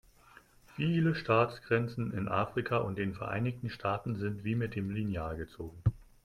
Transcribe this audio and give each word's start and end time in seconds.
Viele 0.75 1.13
Staatsgrenzen 1.13 2.11
in 2.11 2.27
Afrika 2.27 2.77
und 2.77 2.97
den 2.97 3.13
Vereinigten 3.13 3.69
Staaten 3.69 4.15
sind 4.15 4.43
wie 4.43 4.55
mit 4.55 4.73
dem 4.75 4.89
Lineal 4.89 5.37
gezogen. 5.37 5.77